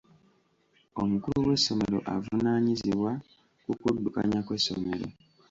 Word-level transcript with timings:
Omukulu 1.01 1.39
w'essomero 1.47 1.99
avunaanyizibwa 2.15 3.11
ku 3.63 3.71
kuddukanya 3.81 4.39
kw'essomero. 4.45 5.07